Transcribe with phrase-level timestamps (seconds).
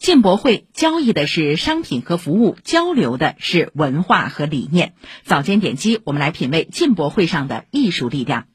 [0.00, 4.94] 进博会交易的是商品和服务，交流的是文化和理念。
[5.24, 8.46] 早间点击，我们来品味进博会上的艺术力量。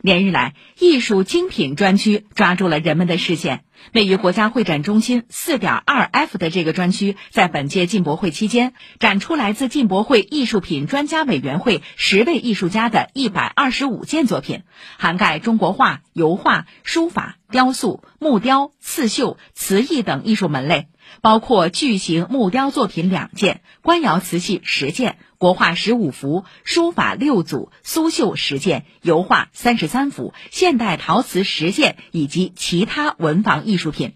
[0.00, 3.64] 连日来，艺术精品专区抓住了人们的视线。
[3.92, 14.62] 位于国家会展中心四点二 F 的这个专区，在本届进博会期间，展出来自进博会艺术品专家委员会十位艺术家的一百二十五件作品，
[14.98, 20.88] 涵盖中国画、油画、书法、雕塑、木雕、刺绣、瓷艺等艺术门类。
[21.22, 34.14] 包括巨型木雕作品两件、官窑瓷器十件、国画十五幅、书法六组、苏绣十件、油画三十三幅、现代陶瓷十件以及其他文房艺术品。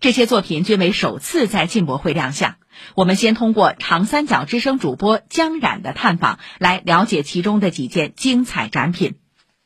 [0.00, 2.56] 这些作品均为首次在进博会亮相。
[2.94, 9.16] 我们先通过长三角之声主播江冉的探访，来了解其中的几件精彩展品。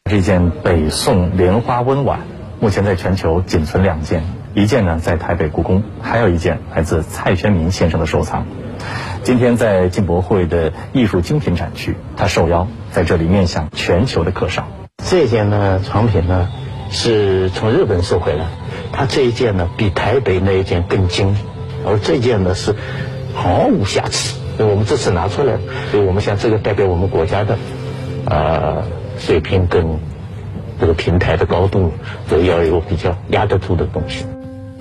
[0.09, 2.21] 这件北宋莲花温碗，
[2.61, 4.23] 目前在全球仅存两件。
[4.55, 8.47] 一件呢在台北故宫，还有一件来自蔡轩明先生的收藏。
[9.25, 14.69] 今天在进博会的艺术精品展区，他受邀在这里面向全球的客商。
[15.05, 16.49] 这件呢藏品呢
[16.91, 18.47] 是从日本收回来，
[18.95, 21.37] 它这一件呢比台北那一件更精，
[21.87, 22.75] 而这件呢是
[23.35, 24.37] 毫无瑕疵。
[24.59, 25.59] 我们这次拿出来，
[25.91, 27.59] 所以我们想这个代表我们国家的
[28.27, 28.85] 呃
[29.19, 29.99] 水平跟
[30.81, 31.93] 这个平台的高度，
[32.31, 34.25] 都要有比较压得住的东西。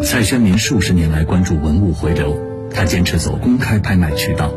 [0.04, 2.38] 蔡轩明数十年来关注文物回流，
[2.74, 4.52] 他坚持走公开拍卖渠道，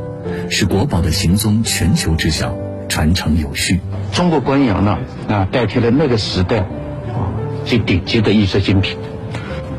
[0.51, 2.55] 使国宝的行踪全球知晓，
[2.89, 3.81] 传承有序。
[4.13, 7.33] 中国官窑呢，啊，代替了那个时代啊
[7.65, 8.99] 最顶级的艺术精品，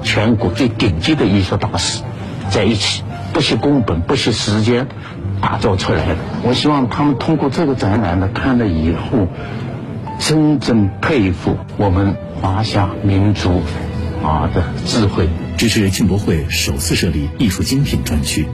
[0.08, 2.02] 全国最顶级的艺术大师
[2.50, 4.88] 在一起，不惜工本，不惜时间
[5.42, 6.16] 打造出来的。
[6.44, 9.28] 我希望他们通过这个展览呢，看了以后，
[10.18, 13.62] 真正佩服我们华夏民族
[14.24, 15.28] 啊的智慧。
[15.58, 18.48] 这是进博会首次设立艺术精品专区，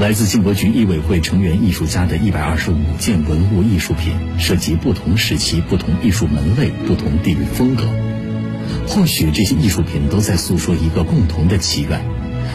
[0.00, 7.82] 来自进博局艺委会成员艺术家的一百二十五件文物艺术品，涉及不同时期、不同艺术门类、不同地域风格。
[8.86, 12.00] 或许这些艺术品都在诉说一个共同的祈愿：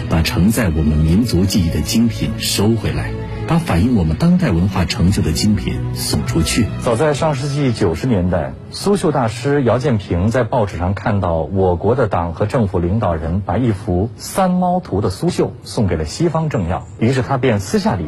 [0.09, 3.11] 把承载我们民族记忆的精品收回来。
[3.47, 6.65] 把反映我们当代文化成就的精品送出去。
[6.81, 18.05] 早在上世纪九十年代，苏绣大师姚建平在报纸上看到我国的党和政府领导人把一幅三猫图的苏绣送给了西方政要，于是他便私下里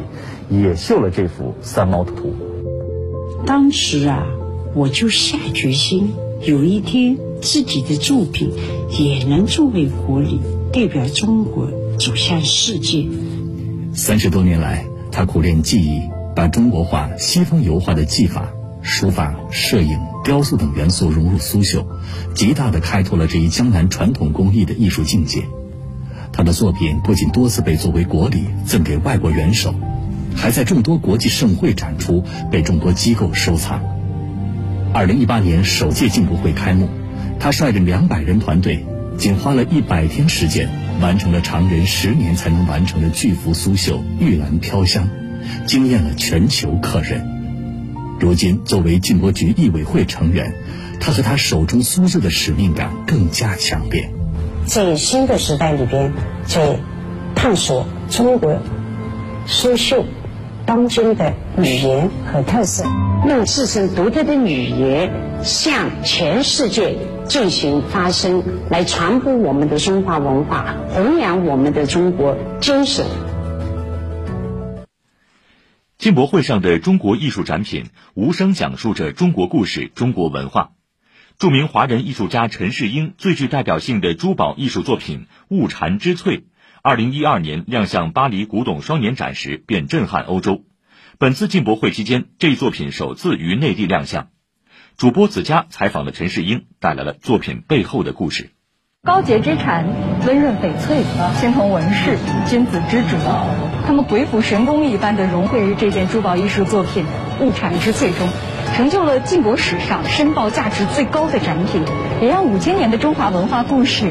[0.50, 2.34] 也绣了这幅三猫图。
[3.46, 4.26] 当时啊，
[4.74, 8.50] 我就下决心，有一天自己的作品
[8.98, 10.40] 也能作为国礼，
[10.72, 13.06] 代表中国走向世界。
[13.92, 14.84] 三十多年来。
[15.10, 16.02] 他苦练技艺，
[16.36, 21.84] 把中国画、西方油画的技法、书法、摄影、雕塑等元素融入苏绣，
[22.34, 25.42] 极大地开拓了这一江南传统工艺的艺术境界。
[26.30, 29.74] 他的作品不仅多次被作为国礼赠给外国元首，
[30.36, 32.22] 还在众多国际盛会展出，
[32.52, 33.82] 被众多机构收藏。
[34.92, 36.88] 二零一八年首届进博会开幕，
[37.38, 38.84] 他率领两百人团队，
[39.16, 40.68] 仅花了一百天时间。
[41.00, 45.08] 完成了常人十年才能完成的巨幅苏绣《玉兰飘香》，
[45.64, 47.24] 惊艳了全球客人。
[48.18, 50.56] 如今，作为进博局艺委会成员，
[50.98, 54.10] 他和他手中苏绣的使命感更加强烈。
[54.66, 56.12] 在新的时代里边，
[56.44, 56.80] 在
[57.36, 58.60] 探索中国
[59.46, 60.04] 苏绣
[60.66, 62.84] 当今的语言和特色，
[63.28, 65.12] 用自身独特的语言
[65.44, 66.96] 向全世界。
[67.28, 73.06] 进行发声，来传播我们的中华文化，弘扬我们的中国精神。
[75.98, 80.70] 进博会上的中国艺术展品，无声讲述着中国故事、中国文化。
[81.38, 86.38] 著名华人艺术家陈世英最具代表性的珠宝艺术作品《物蝉之翠》，
[86.82, 90.64] 二零一二年亮相巴黎古董双年展时便震撼欧洲。
[91.18, 94.28] 本次进博会期间，这一作品首次于内地亮相。
[94.98, 98.50] 主播子佳采访了陈世英，带来了作品背后的故事。
[99.04, 99.86] 高洁之蝉，
[100.26, 101.04] 温润翡翠，
[101.38, 102.18] 青铜纹饰，
[102.48, 103.16] 君子之主，
[103.86, 107.04] 他们鬼斧神工一般的融汇于这件珠宝艺术作品
[107.44, 108.26] 《物产之最》中，
[108.74, 111.84] 成就了晋国史上申报价值最高的展品，
[112.20, 114.10] 也让五千年的中华文化故事，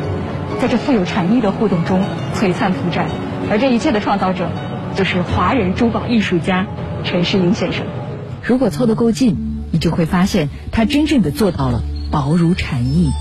[0.62, 2.01] 在这富有禅意的互动中
[2.33, 3.09] 璀璨铺展。
[3.51, 4.50] 而这一切的创造者，
[4.95, 6.65] 就是华人珠宝艺术家
[7.03, 7.85] 陈世英先生。
[8.41, 9.56] 如果凑得够近。
[9.77, 13.12] 你就会发现，它真正的做到了薄如蝉翼。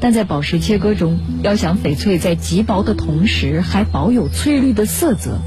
[0.00, 5.38] 但在宝石切割中，要想翡翠在极薄的同时还保有翠绿的色泽，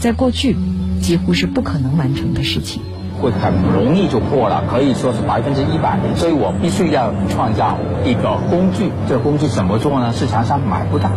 [0.00, 0.56] 在过去
[1.02, 2.80] 几乎是不可能完成的事情。
[3.20, 5.98] 会很容易就破了，可以说是百分之一百。
[6.16, 7.76] 所以我必须要创造
[8.06, 10.14] 一个工具，这个工具怎么做呢？
[10.14, 11.10] 市场上买不到，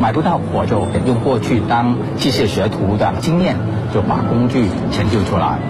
[0.00, 3.54] 买不到，我就用过去当机械学徒的经验，
[3.94, 5.60] 就把工具成就出来。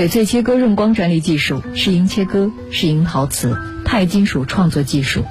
[0.00, 5.26] 翡翠切割润光专利技术，石英切割，石英陶瓷、钛金属创作技术。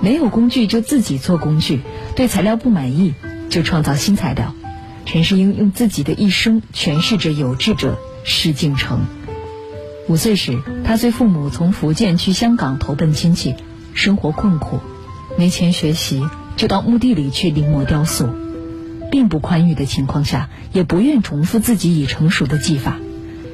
[0.00, 1.82] 没有工具就自己做工具，
[2.14, 3.12] 对材料不满意
[3.50, 4.54] 就创造新材料。
[5.04, 9.00] 陈世英用自己的一生诠释着有志者事竟成。
[10.08, 13.54] 五岁时，他随父母从福建去香港投奔亲戚，
[13.92, 14.80] 生活困苦，
[15.36, 16.24] 没钱学习，
[16.56, 18.30] 就到墓地里去临摹雕塑。
[19.12, 22.96] 并不宽裕的情况下，也不愿重复自己已成熟的技法。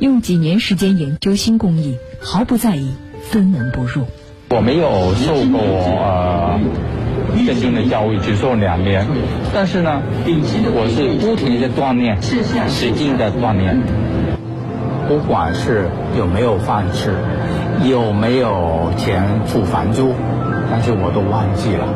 [0.02, 4.04] 用几年时间研究新工艺，毫不在意分门不入。
[4.50, 6.58] 我没有受过呃
[7.46, 9.06] 真正的教育，只受两年，
[9.54, 13.80] 但是呢，我是不停的锻炼，使劲的锻炼。
[15.06, 15.88] 不管是
[16.18, 17.14] 有没有饭吃，
[17.88, 20.12] 有没有钱付房租，
[20.68, 21.86] 但是我都忘记了。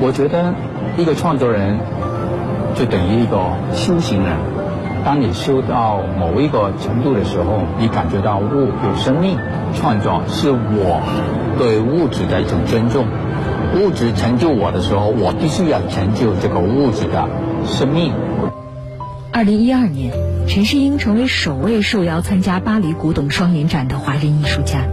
[0.00, 0.52] 我觉得
[0.98, 1.78] 一个创作人
[2.74, 4.34] 就等于一个修行人。
[5.04, 9.36] 当你修到某一个程度的时候，你感觉到物有生命，
[9.74, 11.02] 创作是我
[11.58, 13.04] 对物质的一种尊重。
[13.76, 17.28] 物质成就我的时候，我必须要成就这个物质的
[17.66, 18.14] 生命。
[19.30, 20.14] 二零一二年，
[20.48, 24.86] 陈世英成为首位受邀参加巴黎古董双年展的华人艺术家。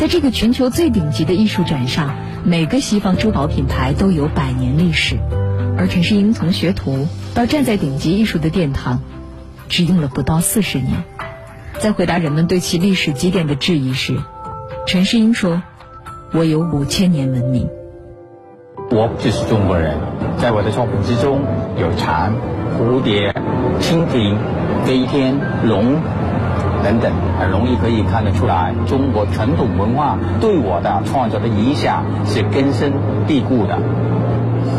[0.00, 5.18] 在这个全球最顶级的艺术展上，每个西方珠宝品牌都有百年历史，
[5.76, 9.00] 而陈世英从学徒到站在顶级艺术的殿堂。
[9.68, 11.04] 只用了不到四十年，
[11.78, 14.18] 在回答人们对其历史积淀的质疑时，
[14.86, 15.62] 陈世英说
[16.32, 17.68] ：“我有五千年文明。
[18.90, 19.98] 我就是中国人，
[20.38, 21.40] 在我的作品之中
[21.80, 22.32] 有蝉、
[22.78, 23.34] 蝴蝶、
[23.80, 24.36] 蜻蜓、
[24.84, 25.34] 飞天、
[25.64, 25.96] 龙
[26.84, 27.10] 等等，
[27.40, 32.92] 很容易可以看得出来，中国传统文化对我的创作的影响是根深
[33.26, 33.78] 蒂固的。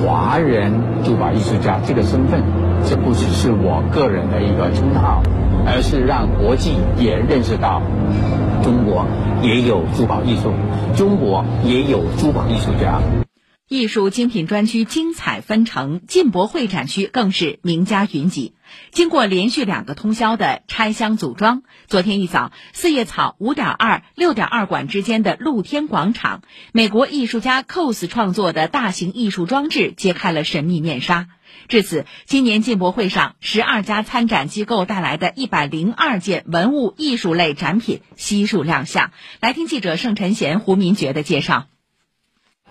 [0.05, 0.71] 华人
[1.03, 2.41] 珠宝艺术家这个身份。”
[2.87, 5.23] 这不只是我个人的一个称号，
[5.65, 7.81] 而是让国际也认识到，
[8.63, 9.05] 中国
[9.41, 10.53] 也有珠宝艺术，
[10.95, 12.99] 中国也有珠宝艺术家。
[13.67, 18.53] 艺术精品专区精彩纷呈，进博会展区更是名家云集。
[18.91, 31.27] 经过连续两个通宵的拆箱组装，昨天一早，四叶草五点二、六点二馆之间的露天广场，美国艺术家 cos 创作的大型艺术装置揭开了神秘面纱。
[31.67, 39.09] 至此，今年进博会上十二家参展机构带来的一百零二件文物艺术类展品悉数亮相。
[39.39, 41.65] 来听记者盛晨贤、胡明觉的介绍。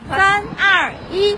[0.09, 1.37] 三二一，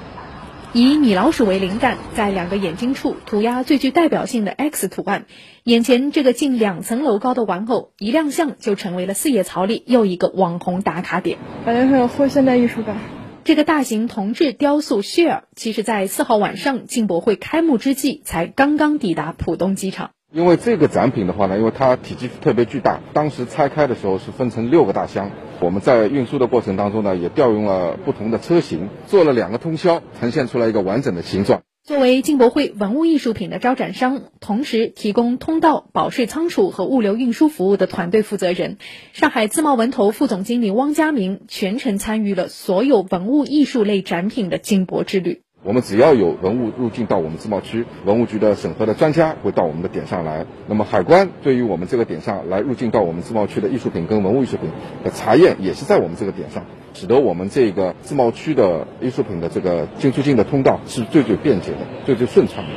[0.73, 5.27] 以米老鼠为灵感，在两个眼睛处涂鸦最具代表性的 X 图案。
[5.63, 11.39] 眼前这个近两层楼高的玩偶一亮相，就成为了四叶草里又一个网红打卡点。
[11.65, 12.97] 感觉很有后现代艺术感。
[13.45, 20.11] 这个大型铜制雕塑 Share，，其实在四号晚上进博会开幕之际才刚刚抵达浦东机场。
[20.33, 25.31] 因为这个展品的话呢，因为它体积特别巨大，当时拆开的时候是分成六个大箱。
[25.61, 31.63] 我们在运输的过程当中呢，也调用了不同的车型，做了两个通宵，呈现出来一个完整的形状。
[31.83, 38.77] 作为进博会文物艺术品的招展商，同时提供通道、保税仓储和物流运输服务的团队负责人，
[39.13, 45.46] 上海自贸文投副总经理汪家明全程参与了所有文物艺术类展品的进博之旅。
[45.67, 50.47] 我们只要有文物入境到我们自贸区，文物局的审核的专家会到我们的点上来。
[50.69, 54.71] 那么海关对于我们这个点上来入境到我们自贸区的艺术品跟文物艺术品
[55.03, 62.71] 的查验，也是在我们这个点上，使得我们这个自贸区的艺术品的这个进出境的通道是最最便捷的、最最顺畅的。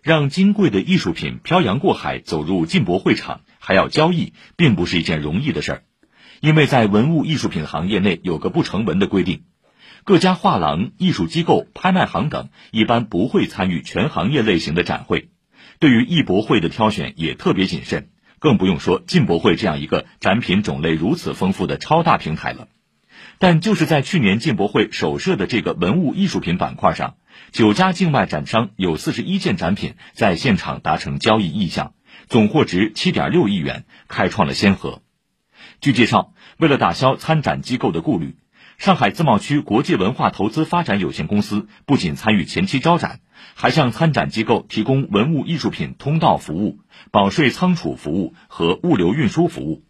[0.00, 5.82] 让金贵的艺术品漂洋过海走入进博会场，还要交易，并不是一件容易的事儿，
[6.40, 9.42] 因为在文物艺术品行业内有个不成文的规定。
[10.04, 15.30] 各家画廊、艺术机构、拍卖行等一般不会参与全行业类型的展会，
[15.78, 22.68] 对于艺博会的挑选也特别谨慎，更不用说进博会这样一个展品种类如此丰富的超大平台了。
[23.38, 27.14] 但就是在去年进博会首设的这个文物艺术品板块上，
[27.50, 31.94] 九家境外展商有四十一件展品在现场达成交易意向，
[32.28, 35.00] 总货值七点六亿元，开创了先河。
[35.80, 38.36] 据介绍，为了打消参展机构的顾虑。
[38.78, 43.20] 上海自贸区国际文化投资发展有限公司不仅参与前期招展，
[43.54, 49.84] 还向参展机构提供文物艺术品通道服务、保税仓储服务和物流运输服务，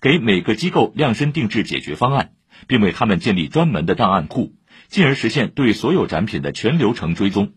[0.00, 2.30] 给每个机构量身定制解决方案，
[2.66, 4.54] 并为他们建立专门的档案库，
[4.86, 7.52] 进而实现对所有展品的全流程追踪。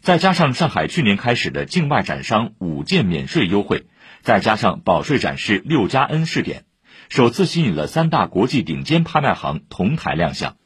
[0.00, 3.86] 再加上上海去年开始的境外展商五件免税优惠，
[4.22, 6.64] 再加上保税展示六加 N 试点，
[7.08, 10.56] 首次吸引了三大国际顶尖拍卖行同台亮相。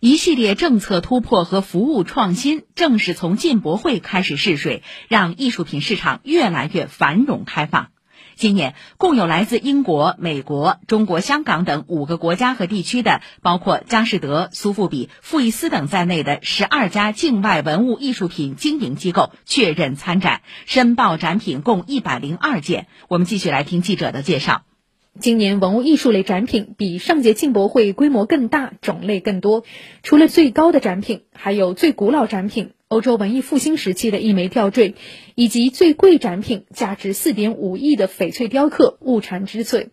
[0.00, 7.88] 一系列政策突破和服务创新，正是从进博会开始试水，让艺术品市场越来越繁荣开放。
[8.34, 22.88] 今年共有来自英国、美国、中国香港等五个国家和地区的，包括佳士得、苏富比、富艺斯等在内的十二家境外文物艺术品经营机构确认参展，申报展品共一百零二件。
[23.06, 24.62] 我们继续来听记者的介绍。
[25.20, 29.62] 今年文物艺术类展品比上届进博会规模更大，种类更多。
[30.02, 34.94] 除了最高的展品，还有最古老展品——欧洲文艺复兴时期的一枚吊坠，
[35.34, 39.90] 以及最贵展品——价值四点五亿的翡翠雕刻物产之翠。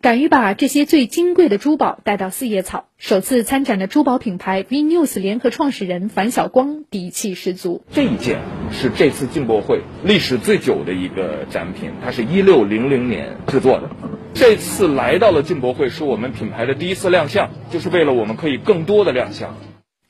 [0.00, 7.84] 敢于把这些最金贵的珠宝带到四叶草，首次参展的珠宝品牌 V News 联合创始人樊晓光底气十足。
[7.92, 8.40] 这一件
[8.72, 13.90] 是这次进博会历史最久的一个展品，它是一六零零年制作的。
[14.34, 19.56] 这次来到了进博会，是我们品牌的第一次亮相，就是为了我们可以更多的亮相。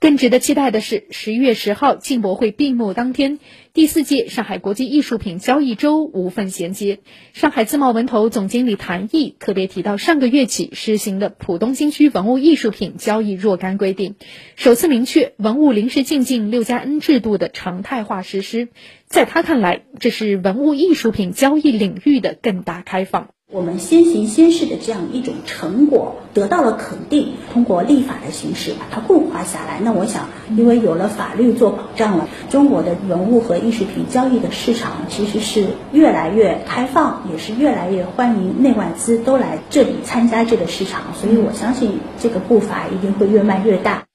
[0.01, 3.39] 更值得期待的是，十一月十号进博会闭幕当天，
[3.73, 7.01] 第四届上海国际艺术品交易周无缝衔接。
[7.35, 14.17] 上海自贸文投总经理谭毅特别提到，上个月起实行的浦东新区文物艺术品交易若干规定，
[14.57, 18.69] 首次明确文物临时进境六加 N 制度的常态化实施。
[19.07, 23.29] 在他看来，这是文物艺术品交易领域的更大开放。
[23.53, 29.79] 我们先行先试的这样一种成果得到了肯定，通过立法的形式把它固化下来。
[29.81, 41.13] 那我想，因为有了法律做保障了，中国的文物和艺术品交易的市场其实是越来越开放，也是越来越欢迎内外资都来这里参加这个市场。
[41.13, 44.07] 所以我相信这个步伐一定会越迈越大。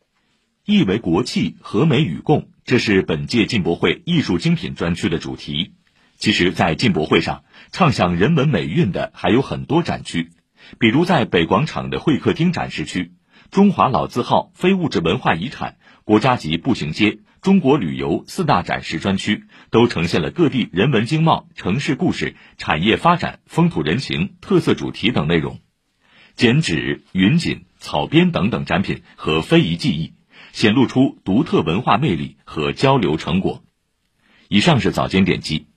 [0.65, 5.73] 意为国际，和美与共，这是本届进博会艺术精品专区的主题。
[6.17, 10.31] 其实，在进博会上，畅享人文美韵的还有很多展区，
[10.79, 13.11] 比如在北广场的会客厅展示区，
[13.51, 25.59] 中华老字号非物质文化遗产、国家级步行街、中国旅游四大展示专区，都呈现了各地人文经贸、城市故事、产业发展、风土人情、特色主题等内容。
[26.35, 30.13] 剪纸、云锦、草编等等展品和非遗技艺，
[30.51, 33.63] 显露出独特文化魅力和交流成果。
[34.49, 35.67] 以上是早间点击。